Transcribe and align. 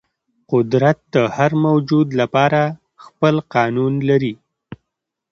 قدرت 0.51 0.97
د 1.13 1.15
هر 1.35 1.51
موجود 1.65 2.07
لپاره 2.21 2.61
خپل 3.03 3.35
قانون 3.53 3.93
لري. 4.09 4.33